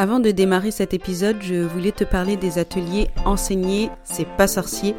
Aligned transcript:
Avant 0.00 0.20
de 0.20 0.30
démarrer 0.30 0.70
cet 0.70 0.94
épisode, 0.94 1.38
je 1.42 1.56
voulais 1.56 1.90
te 1.90 2.04
parler 2.04 2.36
des 2.36 2.60
ateliers 2.60 3.08
Enseigner, 3.24 3.90
c'est 4.04 4.28
pas 4.36 4.46
sorcier 4.46 4.94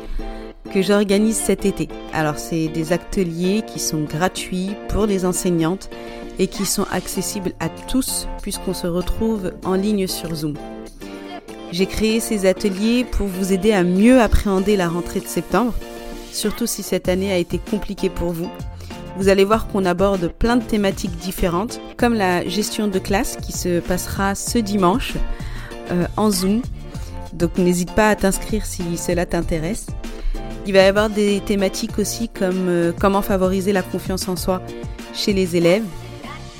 que 0.73 0.81
j'organise 0.81 1.37
cet 1.37 1.63
été. 1.63 1.87
Alors 2.11 2.37
c'est 2.37 2.67
des 2.67 2.92
ateliers 2.92 3.64
qui 3.66 3.80
sont 3.80 4.01
gratuits 4.01 4.72
pour 4.90 5.06
les 5.06 5.24
enseignantes 5.24 5.90
et 6.38 6.48
qui 6.48 6.66
sont 6.66 6.85
accessibles 6.92 7.54
à 7.62 7.70
tous 7.70 8.27
puisqu'on 8.41 8.73
se 8.73 8.88
retrouve 8.88 9.54
en 9.64 9.75
ligne 9.75 10.05
sur 10.05 10.36
Zoom. 10.36 10.55
J'ai 11.71 11.86
créé 11.86 12.20
ces 12.20 12.45
ateliers 12.45 13.05
pour 13.05 13.27
vous 13.27 13.54
aider 13.54 13.71
à 13.71 13.86
mieux 13.86 14.20
appréhender 14.20 14.75
la 14.75 14.89
rentrée 14.89 15.21
de 15.21 15.27
septembre, 15.27 15.75
surtout 16.34 16.68
si 16.68 16.84
cette 16.84 17.07
année 17.07 17.31
a 17.31 17.38
été 17.38 17.57
compliquée 17.57 18.09
pour 18.09 18.34
vous 18.34 18.52
vous 19.17 19.29
allez 19.29 19.43
voir 19.43 19.67
qu'on 19.67 19.85
aborde 19.85 20.27
plein 20.27 20.55
de 20.57 20.63
thématiques 20.63 21.17
différentes, 21.17 21.81
comme 21.97 22.13
la 22.13 22.47
gestion 22.47 22.87
de 22.87 22.99
classe 22.99 23.37
qui 23.41 23.51
se 23.51 23.79
passera 23.79 24.35
ce 24.35 24.57
dimanche 24.57 25.13
euh, 25.91 26.05
en 26.17 26.31
Zoom. 26.31 26.61
Donc 27.33 27.57
n'hésite 27.57 27.93
pas 27.93 28.09
à 28.09 28.15
t'inscrire 28.15 28.65
si 28.65 28.97
cela 28.97 29.25
t'intéresse. 29.25 29.87
Il 30.65 30.73
va 30.73 30.83
y 30.83 30.87
avoir 30.87 31.09
des 31.09 31.41
thématiques 31.41 31.97
aussi 32.00 32.30
comme 32.30 32.67
euh, 32.67 32.91
comment 32.98 33.22
favoriser 33.22 33.73
la 33.73 33.81
confiance 33.81 34.27
en 34.27 34.36
soi 34.36 34.62
chez 35.14 35.34
les 35.34 35.55
élèves, 35.55 35.84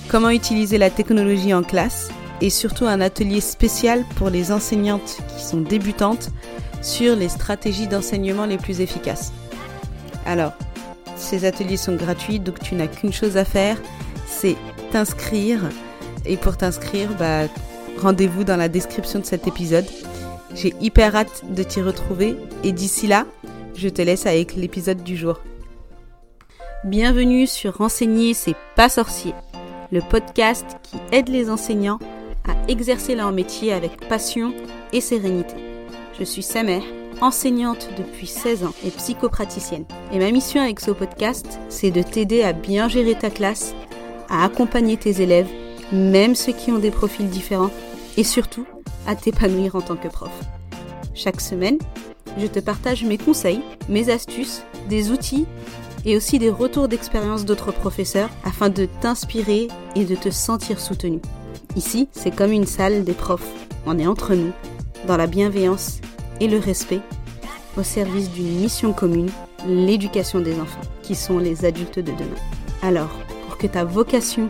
comment 0.10 0.30
utiliser 0.30 0.78
la 0.78 0.90
technologie 0.90 1.54
en 1.54 1.64
classe 1.64 2.10
et 2.42 2.50
surtout 2.50 2.86
un 2.86 3.02
atelier 3.02 3.42
spécial 3.42 4.06
pour 4.16 4.30
les 4.30 4.52
enseignantes 4.52 5.18
qui 5.36 5.44
sont 5.44 5.62
débutantes 5.62 6.30
sur 6.82 7.16
les 7.16 7.30
stratégies 7.30 7.88
d'enseignement 7.88 8.46
les 8.46 8.58
plus 8.58 8.82
efficaces. 8.82 9.34
Alors, 10.26 10.54
ces 11.20 11.46
ateliers 11.46 11.78
sont 11.78 11.96
gratuits, 11.96 12.40
donc 12.40 12.60
tu 12.60 12.76
n'as 12.76 12.88
qu'une 12.88 13.14
chose 13.14 13.38
à 13.38 13.46
faire, 13.46 13.78
c'est 14.26 14.56
t'inscrire. 14.92 15.60
Et 16.26 16.38
pour 16.38 16.58
t'inscrire, 16.58 17.10
bah, 17.18 17.48
rendez-vous 17.98 18.44
dans 18.44 18.58
la 18.58 18.70
description 18.70 19.20
de 19.20 19.26
cet 19.26 19.48
épisode. 19.48 19.86
J'ai 20.56 20.74
hyper 20.82 21.16
hâte 21.16 21.44
de 21.50 21.64
t'y 21.64 21.82
retrouver 21.82 22.36
et 22.64 22.72
d'ici 22.72 23.08
là, 23.08 23.26
je 23.76 23.90
te 23.90 24.02
laisse 24.02 24.26
avec 24.26 24.56
l'épisode 24.56 25.04
du 25.04 25.16
jour. 25.16 25.40
Bienvenue 26.84 27.46
sur 27.46 27.78
Renseigner, 27.78 28.34
c'est 28.34 28.56
pas 28.76 28.90
sorcier, 28.90 29.34
le 29.92 30.02
podcast 30.02 30.66
qui 30.84 30.98
aide 31.12 31.30
les 31.30 31.50
enseignants 31.50 32.00
à 32.48 32.72
exercer 32.72 33.16
leur 33.16 33.32
métier 33.32 33.74
avec 33.74 34.08
passion 34.08 34.54
et 34.94 35.02
sérénité. 35.02 35.56
Je 36.18 36.24
suis 36.24 36.44
Samer 36.44 36.82
enseignante 37.22 37.90
depuis 37.98 38.28
16 38.28 38.64
ans 38.64 38.74
et 38.86 38.92
psychopraticienne. 38.92 39.86
Et 40.12 40.20
ma 40.20 40.32
mission 40.32 40.62
avec 40.62 40.80
ce 40.80 40.92
podcast, 40.92 41.60
c'est 41.70 41.92
de 41.92 42.02
t'aider 42.02 42.44
à 42.44 42.54
bien 42.54 42.88
gérer 42.88 43.16
ta 43.16 43.30
classe, 43.30 43.74
à 44.30 44.44
accompagner 44.44 44.98
tes 44.98 45.22
élèves, 45.22 45.50
même 45.92 46.36
ceux 46.36 46.54
qui 46.54 46.72
ont 46.72 46.80
des 46.80 46.92
profils 46.92 47.30
différents, 47.30 47.72
et 48.18 48.24
surtout 48.24 48.66
à 49.08 49.16
t'épanouir 49.16 49.76
en 49.76 49.82
tant 49.82 49.96
que 49.96 50.08
prof. 50.08 50.32
Chaque 51.14 51.42
semaine, 51.42 51.78
je 52.38 52.48
te 52.48 52.60
partage 52.60 53.04
mes 53.04 53.18
conseils, 53.18 53.62
mes 53.88 54.10
astuces, 54.10 54.64
des 54.88 55.12
outils 55.12 55.46
et 56.06 56.16
aussi 56.16 56.40
des 56.40 56.50
retours 56.50 56.88
d'expérience 56.88 57.46
d'autres 57.46 57.72
professeurs 57.72 58.30
afin 58.44 58.70
de 58.70 58.88
t'inspirer 59.02 59.68
et 59.96 60.06
de 60.06 60.16
te 60.16 60.30
sentir 60.30 60.80
soutenu. 60.80 61.20
Ici, 61.76 62.08
c'est 62.12 62.34
comme 62.34 62.52
une 62.52 62.66
salle 62.66 63.04
des 63.04 63.14
profs. 63.14 63.48
On 63.86 64.00
est 64.00 64.08
entre 64.08 64.34
nous, 64.34 64.52
dans 65.08 65.18
la 65.18 65.28
bienveillance 65.28 66.00
et 66.40 66.48
le 66.48 66.58
respect 66.58 67.02
au 67.78 67.84
service 67.84 68.32
d'une 68.32 68.60
mission 68.60 68.94
commune, 68.94 69.30
l'éducation 69.68 70.40
des 70.40 70.60
enfants, 70.60 70.82
qui 71.04 71.16
sont 71.16 71.38
les 71.38 71.66
adultes 71.66 72.00
de 72.00 72.12
demain. 72.12 72.40
Alors, 72.82 73.10
pour 73.46 73.58
que 73.58 73.68
ta 73.68 73.84
vocation 73.84 74.50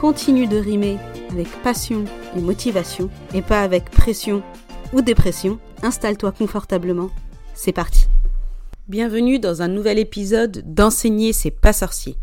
continue 0.00 0.46
de 0.46 0.56
rimer 0.56 0.98
avec 1.30 1.48
passion 1.62 2.04
et 2.36 2.40
motivation, 2.40 3.10
et 3.32 3.42
pas 3.42 3.62
avec 3.62 3.90
pression 3.90 4.42
ou 4.92 5.02
dépression, 5.02 5.58
installe-toi 5.82 6.32
confortablement. 6.32 7.10
C'est 7.54 7.72
parti. 7.72 8.06
Bienvenue 8.88 9.38
dans 9.38 9.62
un 9.62 9.68
nouvel 9.68 9.98
épisode 9.98 10.62
d'Enseigner, 10.66 11.32
c'est 11.32 11.50
pas 11.50 11.72
sorcier. 11.72 12.16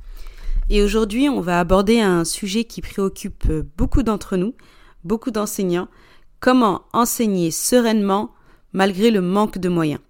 Et 0.70 0.84
aujourd'hui, 0.84 1.28
on 1.28 1.42
va 1.42 1.60
aborder 1.60 2.00
un 2.00 2.24
sujet 2.24 2.64
qui 2.64 2.82
préoccupe 2.82 3.52
beaucoup 3.78 4.04
d'entre 4.04 4.38
nous, 4.38 4.54
beaucoup 5.04 5.32
d'enseignants, 5.32 5.90
comment 6.40 6.84
enseigner 6.94 7.52
sereinement 7.52 8.32
malgré 8.74 9.12
le 9.12 9.22
manque 9.22 9.58
de 9.58 9.70
moyens. 9.70 10.02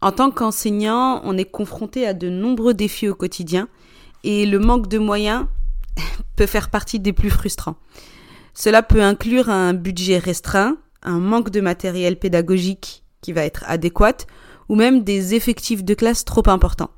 En 0.00 0.12
tant 0.12 0.30
qu'enseignant, 0.30 1.20
on 1.24 1.36
est 1.36 1.50
confronté 1.50 2.06
à 2.06 2.14
de 2.14 2.28
nombreux 2.28 2.74
défis 2.74 3.08
au 3.08 3.14
quotidien 3.14 3.68
et 4.24 4.46
le 4.46 4.58
manque 4.58 4.88
de 4.88 4.98
moyens 4.98 5.46
peut 6.36 6.46
faire 6.46 6.70
partie 6.70 7.00
des 7.00 7.12
plus 7.12 7.30
frustrants. 7.30 7.76
Cela 8.54 8.82
peut 8.82 9.02
inclure 9.02 9.50
un 9.50 9.74
budget 9.74 10.18
restreint, 10.18 10.76
un 11.02 11.18
manque 11.18 11.50
de 11.50 11.60
matériel 11.60 12.18
pédagogique 12.18 13.04
qui 13.20 13.32
va 13.32 13.44
être 13.44 13.64
adéquat 13.66 14.26
ou 14.68 14.74
même 14.76 15.02
des 15.02 15.34
effectifs 15.34 15.84
de 15.84 15.94
classe 15.94 16.24
trop 16.24 16.48
importants. 16.48 16.90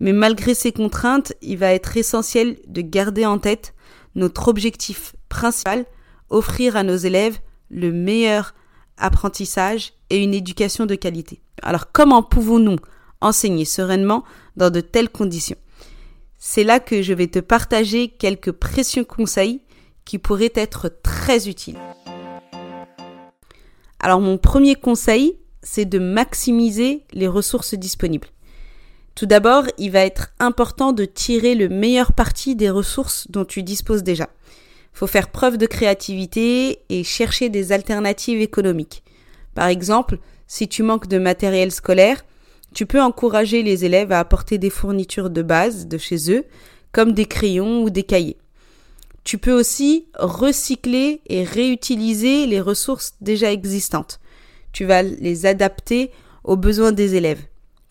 Mais 0.00 0.12
malgré 0.12 0.54
ces 0.54 0.72
contraintes, 0.72 1.32
il 1.42 1.58
va 1.58 1.72
être 1.72 1.96
essentiel 1.96 2.58
de 2.66 2.82
garder 2.82 3.26
en 3.26 3.38
tête 3.38 3.74
notre 4.14 4.48
objectif 4.48 5.14
principal, 5.28 5.86
offrir 6.30 6.76
à 6.76 6.82
nos 6.82 6.96
élèves 6.96 7.38
le 7.70 7.92
meilleur 7.92 8.54
apprentissage 8.98 9.92
et 10.10 10.22
une 10.22 10.34
éducation 10.34 10.86
de 10.86 10.94
qualité. 10.94 11.40
Alors 11.62 11.92
comment 11.92 12.22
pouvons-nous 12.22 12.76
enseigner 13.20 13.64
sereinement 13.64 14.24
dans 14.56 14.70
de 14.70 14.80
telles 14.80 15.10
conditions? 15.10 15.56
C'est 16.38 16.64
là 16.64 16.78
que 16.80 17.02
je 17.02 17.12
vais 17.12 17.26
te 17.26 17.40
partager 17.40 18.08
quelques 18.08 18.52
précieux 18.52 19.04
conseils 19.04 19.60
qui 20.04 20.18
pourraient 20.18 20.52
être 20.54 20.90
très 21.02 21.48
utiles. 21.48 21.78
Alors 24.00 24.20
mon 24.20 24.38
premier 24.38 24.76
conseil, 24.76 25.36
c'est 25.62 25.84
de 25.84 25.98
maximiser 25.98 27.02
les 27.12 27.26
ressources 27.26 27.74
disponibles. 27.74 28.28
Tout 29.16 29.26
d'abord, 29.26 29.64
il 29.78 29.90
va 29.90 30.06
être 30.06 30.32
important 30.38 30.92
de 30.92 31.04
tirer 31.04 31.56
le 31.56 31.68
meilleur 31.68 32.12
parti 32.12 32.54
des 32.54 32.70
ressources 32.70 33.28
dont 33.30 33.44
tu 33.44 33.64
disposes 33.64 34.04
déjà 34.04 34.28
faut 34.98 35.06
faire 35.06 35.28
preuve 35.28 35.58
de 35.58 35.66
créativité 35.66 36.80
et 36.88 37.04
chercher 37.04 37.50
des 37.50 37.70
alternatives 37.70 38.40
économiques. 38.40 39.04
Par 39.54 39.68
exemple, 39.68 40.18
si 40.48 40.66
tu 40.66 40.82
manques 40.82 41.06
de 41.06 41.18
matériel 41.18 41.70
scolaire, 41.70 42.24
tu 42.74 42.84
peux 42.84 43.00
encourager 43.00 43.62
les 43.62 43.84
élèves 43.84 44.10
à 44.10 44.18
apporter 44.18 44.58
des 44.58 44.70
fournitures 44.70 45.30
de 45.30 45.42
base 45.42 45.86
de 45.86 45.98
chez 45.98 46.32
eux, 46.32 46.46
comme 46.90 47.12
des 47.12 47.26
crayons 47.26 47.84
ou 47.84 47.90
des 47.90 48.02
cahiers. 48.02 48.38
Tu 49.22 49.38
peux 49.38 49.52
aussi 49.52 50.06
recycler 50.18 51.20
et 51.28 51.44
réutiliser 51.44 52.46
les 52.46 52.60
ressources 52.60 53.14
déjà 53.20 53.52
existantes. 53.52 54.18
Tu 54.72 54.84
vas 54.84 55.04
les 55.04 55.46
adapter 55.46 56.10
aux 56.42 56.56
besoins 56.56 56.90
des 56.90 57.14
élèves. 57.14 57.44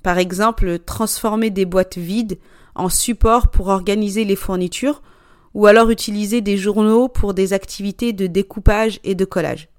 Par 0.04 0.18
exemple, 0.18 0.78
transformer 0.80 1.52
des 1.52 1.64
boîtes 1.64 1.98
vides 1.98 2.38
en 2.76 2.90
support 2.90 3.48
pour 3.48 3.70
organiser 3.70 4.26
les 4.26 4.36
fournitures 4.36 5.02
ou 5.54 5.66
alors 5.66 5.90
utiliser 5.90 6.42
des 6.42 6.58
journaux 6.58 7.08
pour 7.08 7.34
des 7.34 7.54
activités 7.54 8.14
de 8.14 8.28
découpage 8.28 9.00
et 9.04 9.16
de 9.16 9.26
collage. 9.26 9.70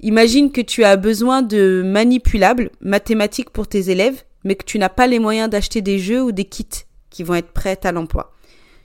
Imagine 0.00 0.52
que 0.52 0.60
tu 0.60 0.84
as 0.84 0.96
besoin 0.96 1.42
de 1.42 1.82
manipulables 1.84 2.70
mathématiques 2.80 3.50
pour 3.50 3.66
tes 3.66 3.90
élèves, 3.90 4.24
mais 4.44 4.54
que 4.54 4.64
tu 4.64 4.78
n'as 4.78 4.88
pas 4.88 5.06
les 5.06 5.18
moyens 5.18 5.48
d'acheter 5.48 5.80
des 5.80 5.98
jeux 5.98 6.22
ou 6.22 6.32
des 6.32 6.44
kits 6.44 6.84
qui 7.10 7.22
vont 7.22 7.34
être 7.34 7.52
prêts 7.52 7.80
à 7.84 7.92
l'emploi. 7.92 8.32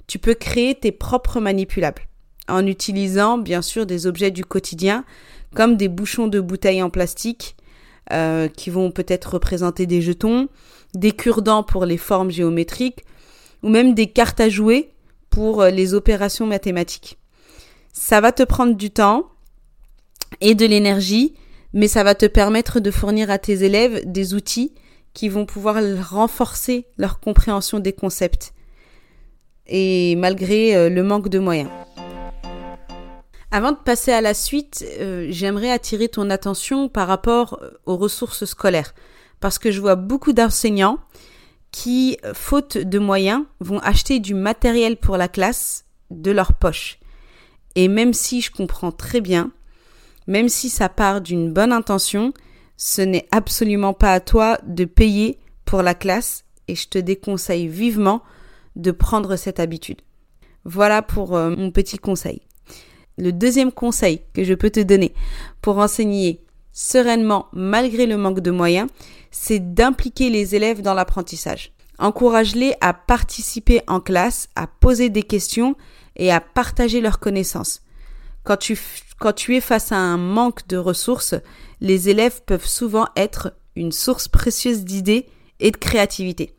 Tu 0.07 0.19
peux 0.19 0.33
créer 0.33 0.75
tes 0.75 0.91
propres 0.91 1.39
manipulables 1.39 2.03
en 2.47 2.65
utilisant 2.65 3.37
bien 3.37 3.61
sûr 3.61 3.85
des 3.85 4.07
objets 4.07 4.31
du 4.31 4.45
quotidien 4.45 5.05
comme 5.53 5.77
des 5.77 5.87
bouchons 5.89 6.27
de 6.27 6.39
bouteilles 6.39 6.81
en 6.81 6.89
plastique 6.89 7.55
euh, 8.11 8.47
qui 8.47 8.69
vont 8.69 8.91
peut-être 8.91 9.33
représenter 9.33 9.85
des 9.85 10.01
jetons, 10.01 10.49
des 10.93 11.11
cure-dents 11.11 11.63
pour 11.63 11.85
les 11.85 11.97
formes 11.97 12.31
géométriques 12.31 13.05
ou 13.63 13.69
même 13.69 13.93
des 13.93 14.07
cartes 14.07 14.39
à 14.39 14.49
jouer 14.49 14.89
pour 15.31 15.61
euh, 15.63 15.71
les 15.71 15.95
opérations 15.95 16.45
mathématiques. 16.45 17.17
Ça 17.91 18.21
va 18.21 18.31
te 18.31 18.43
prendre 18.43 18.75
du 18.75 18.91
temps 18.91 19.31
et 20.39 20.53
de 20.53 20.65
l'énergie, 20.67 21.33
mais 21.73 21.87
ça 21.87 22.03
va 22.03 22.13
te 22.13 22.27
permettre 22.27 22.79
de 22.79 22.91
fournir 22.91 23.31
à 23.31 23.39
tes 23.39 23.63
élèves 23.63 24.01
des 24.05 24.35
outils 24.35 24.73
qui 25.13 25.27
vont 25.27 25.45
pouvoir 25.45 25.77
renforcer 26.09 26.85
leur 26.97 27.19
compréhension 27.19 27.79
des 27.79 27.93
concepts 27.93 28.53
et 29.67 30.15
malgré 30.15 30.75
euh, 30.75 30.89
le 30.89 31.03
manque 31.03 31.29
de 31.29 31.39
moyens. 31.39 31.69
Avant 33.51 33.71
de 33.71 33.77
passer 33.77 34.11
à 34.11 34.21
la 34.21 34.33
suite, 34.33 34.85
euh, 34.99 35.27
j'aimerais 35.29 35.71
attirer 35.71 36.07
ton 36.07 36.29
attention 36.29 36.87
par 36.87 37.07
rapport 37.07 37.59
aux 37.85 37.97
ressources 37.97 38.45
scolaires 38.45 38.93
parce 39.41 39.59
que 39.59 39.71
je 39.71 39.81
vois 39.81 39.95
beaucoup 39.95 40.31
d'enseignants 40.31 40.99
qui, 41.71 42.17
faute 42.33 42.77
de 42.77 42.99
moyens, 42.99 43.45
vont 43.59 43.79
acheter 43.79 44.19
du 44.19 44.33
matériel 44.33 44.97
pour 44.97 45.17
la 45.17 45.27
classe 45.27 45.85
de 46.09 46.31
leur 46.31 46.53
poche. 46.53 46.99
Et 47.75 47.87
même 47.87 48.13
si 48.13 48.41
je 48.41 48.51
comprends 48.51 48.91
très 48.91 49.21
bien, 49.21 49.51
même 50.27 50.49
si 50.49 50.69
ça 50.69 50.89
part 50.89 51.21
d'une 51.21 51.51
bonne 51.51 51.71
intention, 51.71 52.33
ce 52.77 53.01
n'est 53.01 53.27
absolument 53.31 53.93
pas 53.93 54.13
à 54.13 54.19
toi 54.19 54.57
de 54.65 54.85
payer 54.85 55.39
pour 55.65 55.81
la 55.81 55.93
classe 55.93 56.43
et 56.67 56.75
je 56.75 56.87
te 56.87 56.97
déconseille 56.97 57.67
vivement 57.67 58.21
de 58.75 58.91
prendre 58.91 59.35
cette 59.35 59.59
habitude. 59.59 60.01
Voilà 60.63 61.01
pour 61.01 61.35
euh, 61.35 61.55
mon 61.55 61.71
petit 61.71 61.97
conseil. 61.97 62.41
le 63.17 63.31
deuxième 63.31 63.71
conseil 63.71 64.21
que 64.33 64.43
je 64.43 64.53
peux 64.53 64.69
te 64.69 64.79
donner 64.79 65.13
pour 65.61 65.77
enseigner 65.77 66.43
sereinement 66.73 67.47
malgré 67.53 68.05
le 68.05 68.17
manque 68.17 68.39
de 68.39 68.51
moyens, 68.51 68.89
c'est 69.31 69.73
d'impliquer 69.73 70.29
les 70.29 70.55
élèves 70.55 70.81
dans 70.81 70.93
l'apprentissage. 70.93 71.71
Encourage-les 71.99 72.73
à 72.81 72.93
participer 72.93 73.81
en 73.87 73.99
classe, 73.99 74.49
à 74.55 74.67
poser 74.67 75.09
des 75.09 75.23
questions 75.23 75.75
et 76.15 76.31
à 76.31 76.41
partager 76.41 76.99
leurs 76.99 77.19
connaissances. 77.19 77.81
Quand 78.43 78.57
tu, 78.57 78.77
quand 79.19 79.33
tu 79.33 79.55
es 79.55 79.61
face 79.61 79.91
à 79.91 79.97
un 79.97 80.17
manque 80.17 80.67
de 80.67 80.77
ressources, 80.77 81.35
les 81.79 82.09
élèves 82.09 82.41
peuvent 82.45 82.65
souvent 82.65 83.07
être 83.15 83.53
une 83.75 83.91
source 83.91 84.27
précieuse 84.27 84.83
d'idées 84.83 85.27
et 85.59 85.71
de 85.71 85.77
créativité. 85.77 86.55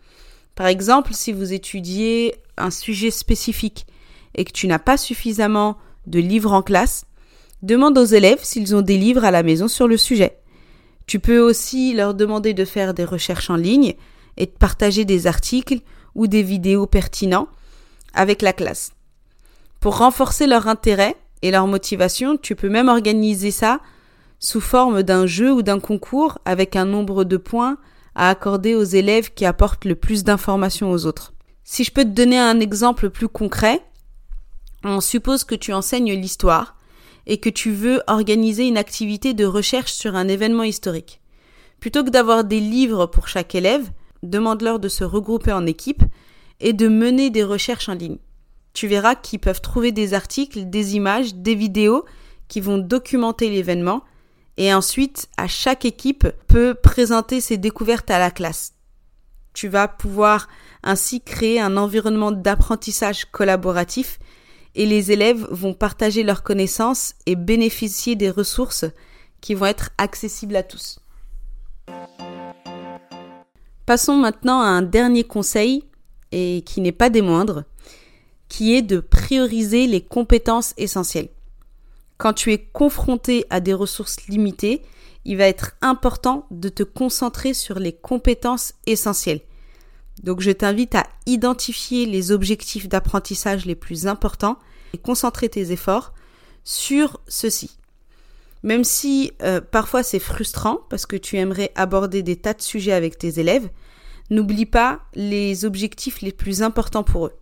Par 0.54 0.66
exemple, 0.66 1.12
si 1.12 1.32
vous 1.32 1.52
étudiez 1.52 2.36
un 2.56 2.70
sujet 2.70 3.10
spécifique 3.10 3.86
et 4.34 4.44
que 4.44 4.52
tu 4.52 4.66
n'as 4.68 4.78
pas 4.78 4.96
suffisamment 4.96 5.76
de 6.06 6.20
livres 6.20 6.52
en 6.52 6.62
classe, 6.62 7.04
demande 7.62 7.96
aux 7.96 8.04
élèves 8.04 8.42
s'ils 8.42 8.74
ont 8.74 8.82
des 8.82 8.98
livres 8.98 9.24
à 9.24 9.30
la 9.30 9.42
maison 9.42 9.68
sur 9.68 9.88
le 9.88 9.96
sujet. 9.96 10.38
Tu 11.06 11.18
peux 11.18 11.38
aussi 11.38 11.94
leur 11.94 12.14
demander 12.14 12.54
de 12.54 12.64
faire 12.64 12.94
des 12.94 13.04
recherches 13.04 13.50
en 13.50 13.56
ligne 13.56 13.94
et 14.36 14.46
de 14.46 14.50
partager 14.50 15.04
des 15.04 15.26
articles 15.26 15.80
ou 16.14 16.26
des 16.26 16.42
vidéos 16.42 16.86
pertinents 16.86 17.48
avec 18.14 18.42
la 18.42 18.52
classe. 18.52 18.92
Pour 19.80 19.98
renforcer 19.98 20.46
leur 20.46 20.68
intérêt 20.68 21.16
et 21.42 21.50
leur 21.50 21.66
motivation, 21.66 22.36
tu 22.36 22.54
peux 22.54 22.68
même 22.68 22.88
organiser 22.88 23.50
ça 23.50 23.80
sous 24.38 24.60
forme 24.60 25.02
d'un 25.02 25.26
jeu 25.26 25.52
ou 25.52 25.62
d'un 25.62 25.80
concours 25.80 26.38
avec 26.44 26.76
un 26.76 26.84
nombre 26.84 27.24
de 27.24 27.36
points 27.36 27.78
à 28.14 28.28
accorder 28.28 28.74
aux 28.74 28.84
élèves 28.84 29.32
qui 29.32 29.44
apportent 29.44 29.84
le 29.84 29.94
plus 29.94 30.24
d'informations 30.24 30.90
aux 30.90 31.06
autres. 31.06 31.32
Si 31.64 31.84
je 31.84 31.92
peux 31.92 32.04
te 32.04 32.08
donner 32.08 32.38
un 32.38 32.60
exemple 32.60 33.08
plus 33.08 33.28
concret, 33.28 33.82
on 34.84 35.00
suppose 35.00 35.44
que 35.44 35.54
tu 35.54 35.72
enseignes 35.72 36.12
l'histoire 36.12 36.76
et 37.26 37.38
que 37.38 37.50
tu 37.50 37.70
veux 37.72 38.02
organiser 38.06 38.66
une 38.66 38.78
activité 38.78 39.34
de 39.34 39.44
recherche 39.44 39.92
sur 39.92 40.16
un 40.16 40.28
événement 40.28 40.62
historique. 40.62 41.20
Plutôt 41.80 42.04
que 42.04 42.10
d'avoir 42.10 42.44
des 42.44 42.60
livres 42.60 43.06
pour 43.06 43.28
chaque 43.28 43.54
élève, 43.54 43.90
demande-leur 44.22 44.78
de 44.78 44.88
se 44.88 45.04
regrouper 45.04 45.52
en 45.52 45.66
équipe 45.66 46.02
et 46.60 46.72
de 46.72 46.88
mener 46.88 47.30
des 47.30 47.44
recherches 47.44 47.88
en 47.88 47.94
ligne. 47.94 48.19
Tu 48.72 48.86
verras 48.86 49.14
qu'ils 49.14 49.40
peuvent 49.40 49.60
trouver 49.60 49.92
des 49.92 50.14
articles, 50.14 50.70
des 50.70 50.96
images, 50.96 51.34
des 51.34 51.54
vidéos 51.54 52.04
qui 52.48 52.60
vont 52.60 52.78
documenter 52.78 53.50
l'événement 53.50 54.02
et 54.56 54.72
ensuite 54.72 55.28
à 55.36 55.48
chaque 55.48 55.84
équipe 55.84 56.26
peut 56.46 56.74
présenter 56.74 57.40
ses 57.40 57.56
découvertes 57.56 58.10
à 58.10 58.19
la 58.19 58.30
classe. 58.30 58.74
Tu 59.54 59.69
vas 59.69 59.88
pouvoir 59.88 60.48
ainsi 60.82 61.20
créer 61.20 61.60
un 61.60 61.76
environnement 61.76 62.32
d'apprentissage 62.32 63.26
collaboratif 63.26 64.19
et 64.74 64.86
les 64.86 65.12
élèves 65.12 65.46
vont 65.50 65.74
partager 65.74 66.22
leurs 66.22 66.42
connaissances 66.42 67.14
et 67.26 67.36
bénéficier 67.36 68.16
des 68.16 68.30
ressources 68.30 68.86
qui 69.40 69.54
vont 69.54 69.66
être 69.66 69.90
accessibles 69.98 70.56
à 70.56 70.62
tous. 70.62 71.00
Passons 73.86 74.16
maintenant 74.16 74.60
à 74.60 74.66
un 74.66 74.82
dernier 74.82 75.24
conseil, 75.24 75.84
et 76.32 76.62
qui 76.64 76.80
n'est 76.80 76.92
pas 76.92 77.10
des 77.10 77.22
moindres, 77.22 77.64
qui 78.48 78.74
est 78.74 78.82
de 78.82 79.00
prioriser 79.00 79.86
les 79.86 80.00
compétences 80.00 80.74
essentielles. 80.76 81.28
Quand 82.16 82.32
tu 82.32 82.52
es 82.52 82.58
confronté 82.58 83.44
à 83.50 83.60
des 83.60 83.74
ressources 83.74 84.26
limitées, 84.28 84.82
il 85.24 85.36
va 85.36 85.46
être 85.46 85.72
important 85.82 86.46
de 86.50 86.69
te 86.69 86.82
concentrer 86.82 87.54
sur 87.54 87.78
les 87.78 87.92
compétences 87.92 88.74
essentielles. 88.86 89.40
Donc 90.22 90.40
je 90.40 90.50
t'invite 90.50 90.94
à 90.94 91.06
identifier 91.26 92.06
les 92.06 92.32
objectifs 92.32 92.88
d'apprentissage 92.88 93.64
les 93.64 93.74
plus 93.74 94.06
importants 94.06 94.58
et 94.92 94.98
concentrer 94.98 95.48
tes 95.48 95.72
efforts 95.72 96.12
sur 96.64 97.20
ceux-ci. 97.26 97.78
Même 98.62 98.84
si 98.84 99.32
euh, 99.42 99.60
parfois 99.60 100.02
c'est 100.02 100.20
frustrant 100.20 100.80
parce 100.88 101.06
que 101.06 101.16
tu 101.16 101.36
aimerais 101.36 101.72
aborder 101.74 102.22
des 102.22 102.36
tas 102.36 102.54
de 102.54 102.62
sujets 102.62 102.92
avec 102.92 103.18
tes 103.18 103.40
élèves, 103.40 103.68
n'oublie 104.30 104.66
pas 104.66 105.00
les 105.14 105.64
objectifs 105.64 106.20
les 106.22 106.32
plus 106.32 106.62
importants 106.62 107.02
pour 107.02 107.26
eux. 107.26 107.32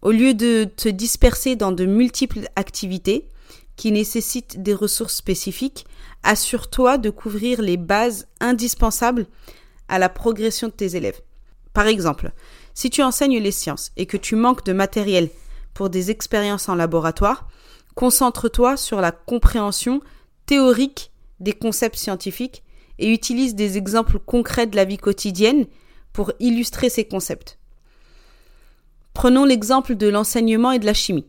Au 0.00 0.10
lieu 0.10 0.34
de 0.34 0.64
te 0.64 0.88
disperser 0.88 1.54
dans 1.54 1.70
de 1.70 1.84
multiples 1.84 2.48
activités 2.56 3.28
qui 3.76 3.92
nécessitent 3.92 4.62
des 4.62 4.74
ressources 4.74 5.16
spécifiques, 5.16 5.86
assure-toi 6.22 6.98
de 6.98 7.10
couvrir 7.10 7.62
les 7.62 7.76
bases 7.76 8.26
indispensables 8.40 9.26
à 9.88 9.98
la 9.98 10.08
progression 10.08 10.68
de 10.68 10.72
tes 10.72 10.96
élèves. 10.96 11.20
Par 11.72 11.86
exemple, 11.86 12.32
si 12.74 12.90
tu 12.90 13.02
enseignes 13.02 13.38
les 13.38 13.50
sciences 13.50 13.92
et 13.96 14.06
que 14.06 14.16
tu 14.16 14.36
manques 14.36 14.64
de 14.64 14.72
matériel 14.72 15.30
pour 15.74 15.90
des 15.90 16.10
expériences 16.10 16.68
en 16.68 16.74
laboratoire, 16.74 17.48
concentre-toi 17.94 18.76
sur 18.76 19.00
la 19.00 19.12
compréhension 19.12 20.00
théorique 20.46 21.12
des 21.40 21.52
concepts 21.52 21.96
scientifiques 21.96 22.62
et 22.98 23.12
utilise 23.12 23.54
des 23.54 23.78
exemples 23.78 24.18
concrets 24.18 24.66
de 24.66 24.76
la 24.76 24.84
vie 24.84 24.98
quotidienne 24.98 25.66
pour 26.12 26.32
illustrer 26.40 26.88
ces 26.88 27.04
concepts. 27.04 27.58
Prenons 29.14 29.44
l'exemple 29.44 29.94
de 29.94 30.08
l'enseignement 30.08 30.72
et 30.72 30.78
de 30.78 30.86
la 30.86 30.94
chimie. 30.94 31.26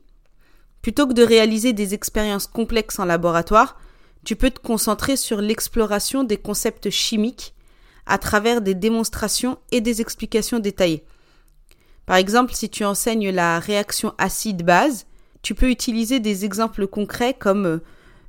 Plutôt 0.81 1.07
que 1.07 1.13
de 1.13 1.24
réaliser 1.24 1.74
des 1.74 1.94
expériences 1.94 2.48
complexes 2.48 3.00
en 3.00 3.06
laboratoire, 3.06 3.80
tu 4.25 4.36
peux 4.36 4.51
te 4.51 4.60
concentrer 4.60 5.16
sur 5.18 5.42
l'exploration 5.42 6.24
des 6.24 6.38
concepts 6.38 6.89
chimiques 6.89 7.54
à 8.05 8.17
travers 8.17 8.61
des 8.61 8.75
démonstrations 8.75 9.57
et 9.71 9.81
des 9.81 10.01
explications 10.01 10.59
détaillées. 10.59 11.03
Par 12.05 12.17
exemple, 12.17 12.53
si 12.53 12.69
tu 12.69 12.83
enseignes 12.83 13.29
la 13.29 13.59
réaction 13.59 14.13
acide-base, 14.17 15.05
tu 15.41 15.55
peux 15.55 15.69
utiliser 15.69 16.19
des 16.19 16.45
exemples 16.45 16.88
concrets 16.88 17.33
comme 17.33 17.65
euh, 17.65 17.83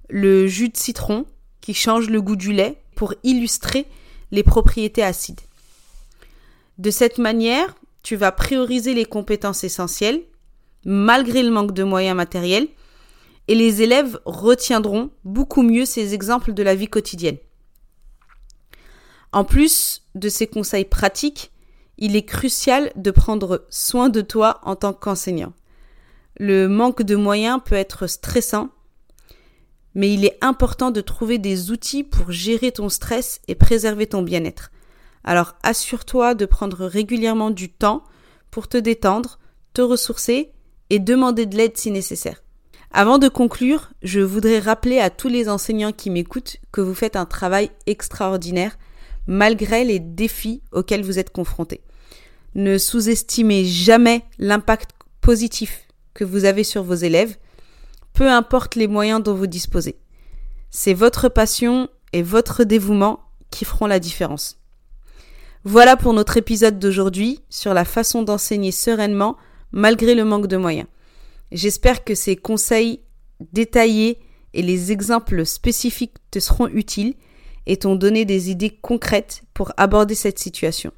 le 0.09 0.47
jus 0.47 0.69
de 0.69 0.77
citron 0.77 1.27
qui 1.61 1.75
change 1.75 2.11
le 2.11 2.21
goût 2.21 2.37
du 2.37 2.53
lait 2.53 2.83
pour 2.95 3.15
illustrer 3.23 3.87
les 4.31 4.43
propriétés 4.43 5.03
acides. 5.03 5.41
De 6.79 6.91
cette 6.91 7.19
manière, 7.19 7.75
tu 8.03 8.17
vas 8.17 8.33
prioriser 8.33 8.95
les 8.95 9.05
compétences 9.05 9.65
essentielles, 9.65 10.23
malgré 10.85 11.43
le 11.43 11.51
manque 11.51 11.73
de 11.73 11.85
moyens 11.85 12.17
matériels, 12.17 12.69
et 13.49 13.55
les 13.55 13.83
élèves 13.83 14.19
retiendront 14.25 15.11
beaucoup 15.25 15.63
mieux 15.63 15.85
ces 15.85 16.15
exemples 16.15 16.53
de 16.53 16.63
la 16.63 16.75
vie 16.75 16.89
quotidienne. 16.89 17.39
En 19.35 19.43
plus 19.43 20.03
de 20.15 20.29
ces 20.29 20.47
conseils 20.47 20.85
pratiques, 20.85 21.51
il 21.99 22.15
est 22.15 22.25
crucial 22.25 22.93
de 22.95 23.11
prendre 23.11 23.67
soin 23.69 24.09
de 24.09 24.21
toi 24.21 24.61
en 24.63 24.77
tant 24.77 24.93
qu'enseignant. 24.93 25.53
Le 26.39 26.69
manque 26.69 27.03
de 27.03 27.17
moyens 27.17 27.59
peut 27.65 27.75
être 27.75 28.07
stressant, 28.07 28.69
mais 29.97 30.15
il 30.15 30.25
est 30.25 30.39
important 30.41 30.93
de 30.93 31.01
trouver 31.01 31.39
des 31.39 31.73
outils 31.73 32.05
pour 32.05 32.31
gérer 32.31 32.71
ton 32.71 32.89
stress 32.89 33.41
et 33.49 33.57
préserver 33.57 34.07
ton 34.07 34.23
bien-être. 34.23 34.71
Alors 35.25 35.57
assure-toi 35.65 36.37
de 36.37 36.47
prendre 36.47 36.87
régulièrement 36.87 37.51
du 37.51 37.73
temps 37.73 38.05
pour 38.53 38.69
te 38.69 38.77
détendre, 38.77 39.41
te 39.73 39.83
ressourcer 39.83 40.53
et 40.91 41.01
demander 41.01 41.47
de 41.47 41.57
l'aide 41.57 41.77
si 41.77 41.91
nécessaire. 41.91 42.45
Avant 42.93 43.19
de 43.19 43.29
conclure, 43.29 43.91
je 44.01 44.21
voudrais 44.21 44.61
rappeler 44.61 45.01
à 45.01 45.11
tous 45.11 45.29
les 45.29 45.49
enseignants 45.49 45.91
qui 45.91 46.11
m'écoutent 46.11 46.59
que 46.71 46.81
vous 46.81 46.95
faites 46.95 47.17
un 47.17 47.27
travail 47.27 47.73
extraordinaire 47.87 48.79
malgré 49.27 49.85
les 49.85 49.99
défis 49.99 50.63
auxquels 50.73 51.05
vous 51.05 51.19
êtes 51.19 51.31
confrontés. 51.31 51.81
Ne 52.55 52.79
sous-estimez 52.79 53.65
jamais 53.65 54.23
l'impact 54.39 54.91
positif 55.21 55.89
que 56.13 56.25
vous 56.25 56.45
avez 56.45 56.65
sur 56.65 56.83
vos 56.83 56.95
élèves, 56.95 57.37
peu 58.13 58.31
importe 58.31 58.77
les 58.77 58.87
moyens 58.87 59.23
dont 59.23 59.35
vous 59.35 59.47
disposez. 59.47 59.97
C'est 60.71 60.95
votre 60.95 61.29
passion 61.29 61.89
et 62.13 62.23
votre 62.23 62.65
dévouement 62.65 63.21
qui 63.51 63.65
feront 63.65 63.87
la 63.87 63.99
différence. 63.99 64.59
Voilà 65.65 65.97
pour 65.97 66.13
notre 66.13 66.37
épisode 66.37 66.79
d'aujourd'hui 66.79 67.41
sur 67.49 67.75
la 67.75 67.85
façon 67.85 68.23
d'enseigner 68.23 68.71
sereinement 68.71 69.37
malgré 69.73 70.15
le 70.15 70.25
manque 70.25 70.47
de 70.47 70.57
moyens. 70.57 70.87
J'espère 71.53 72.05
que 72.05 72.15
ces 72.15 72.37
conseils 72.37 73.01
détaillés 73.53 74.19
et 74.53 74.63
les 74.63 74.93
exemples 74.93 75.45
spécifiques 75.47 76.17
te 76.31 76.39
seront 76.39 76.69
utiles 76.69 77.15
et 77.67 77.77
t'ont 77.77 77.97
donné 77.97 78.25
des 78.25 78.51
idées 78.51 78.71
concrètes 78.71 79.43
pour 79.55 79.73
aborder 79.77 80.15
cette 80.15 80.39
situation. 80.39 80.93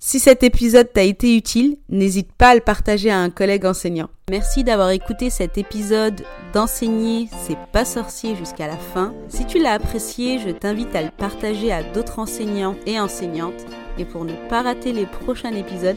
Si 0.00 0.20
cet 0.20 0.44
épisode 0.44 0.92
t'a 0.92 1.02
été 1.02 1.36
utile, 1.36 1.76
n'hésite 1.88 2.32
pas 2.32 2.50
à 2.50 2.54
le 2.54 2.60
partager 2.60 3.10
à 3.10 3.18
un 3.18 3.30
collègue 3.30 3.66
enseignant. 3.66 4.08
Merci 4.30 4.62
d'avoir 4.62 4.90
écouté 4.90 5.28
cet 5.28 5.58
épisode 5.58 6.22
d'enseigner 6.54 7.28
c'est 7.42 7.58
pas 7.72 7.84
sorcier 7.84 8.36
jusqu'à 8.36 8.68
la 8.68 8.76
fin. 8.76 9.12
Si 9.28 9.44
tu 9.44 9.58
l'as 9.58 9.72
apprécié, 9.72 10.38
je 10.38 10.50
t'invite 10.50 10.94
à 10.94 11.02
le 11.02 11.10
partager 11.10 11.72
à 11.72 11.82
d'autres 11.82 12.20
enseignants 12.20 12.76
et 12.86 13.00
enseignantes. 13.00 13.66
Et 13.98 14.04
pour 14.04 14.24
ne 14.24 14.34
pas 14.48 14.62
rater 14.62 14.92
les 14.92 15.06
prochains 15.06 15.52
épisodes, 15.52 15.96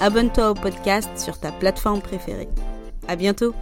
abonne-toi 0.00 0.50
au 0.50 0.54
podcast 0.54 1.08
sur 1.16 1.38
ta 1.38 1.52
plateforme 1.52 2.02
préférée. 2.02 2.48
À 3.08 3.16
bientôt! 3.16 3.54